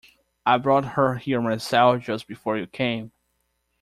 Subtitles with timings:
[0.47, 3.11] I brought her here myself just before you came.